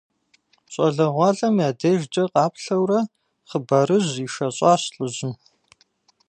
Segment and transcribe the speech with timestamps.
[0.71, 2.99] Щӏалэгъуалэм я дежкӏэ къаплъэурэ
[3.49, 5.33] хъыбарыжь ишэщӀащ лӏыжьым.